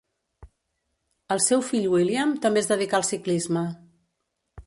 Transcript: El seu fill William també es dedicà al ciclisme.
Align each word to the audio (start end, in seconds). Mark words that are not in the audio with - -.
El 1.35 1.43
seu 1.49 1.61
fill 1.67 1.85
William 1.91 2.33
també 2.47 2.63
es 2.65 2.71
dedicà 2.73 2.99
al 3.01 3.07
ciclisme. 3.13 3.67